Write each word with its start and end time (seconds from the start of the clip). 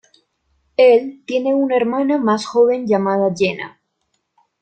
Él 0.77 1.21
tiene 1.27 1.53
una 1.53 1.75
hermana 1.75 2.17
más 2.17 2.47
joven 2.47 2.87
llamada 2.87 3.31
Jenna. 3.37 3.79